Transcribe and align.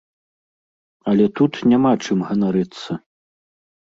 Але 1.11 1.25
тут 1.41 1.53
няма 1.73 1.91
чым 2.03 2.17
ганарыцца. 2.29 2.91